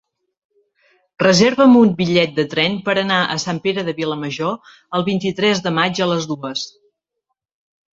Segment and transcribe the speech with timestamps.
[1.23, 5.79] Reserva'm un bitllet de tren per anar a Sant Pere de Vilamajor el vint-i-tres de
[5.81, 6.71] maig a les dues.